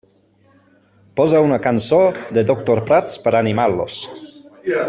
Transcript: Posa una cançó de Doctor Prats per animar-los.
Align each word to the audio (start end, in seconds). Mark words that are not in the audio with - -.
Posa 1.19 1.43
una 1.49 1.59
cançó 1.67 2.01
de 2.39 2.47
Doctor 2.53 2.85
Prats 2.91 3.23
per 3.27 3.37
animar-los. 3.45 4.01